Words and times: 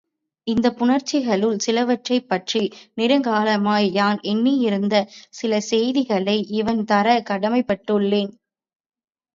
இந்தப் 0.47 0.77
புணர்ச்சிகளுள் 0.77 1.59
சிலவற்றைப் 1.65 2.25
பற்றி 2.27 2.61
நெடுங்காலமாய் 2.97 3.89
யான் 3.91 4.19
எண்ணியிருந்த 4.23 4.95
சில 5.31 5.59
செய்திகளை 5.69 6.37
இவண் 6.53 6.83
தரக் 6.85 7.27
கடமைப்பட்டுள்ளேன். 7.29 8.33